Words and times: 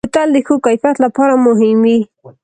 بوتل 0.05 0.29
د 0.33 0.37
ښو 0.45 0.55
کیفیت 0.65 0.97
لپاره 1.05 1.33
مهم 1.45 1.77
وي. 1.85 1.99